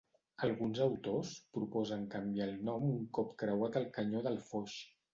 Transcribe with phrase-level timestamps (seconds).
[0.45, 4.85] Alguns autors proposen canviar el nom un cop creuat el Canyó del Foix.